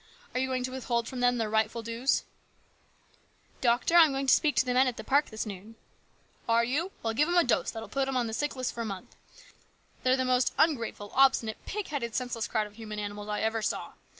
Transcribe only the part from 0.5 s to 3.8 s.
to withhold from them their rightful dues?" 46 HIS BROTHER'S KEEPER."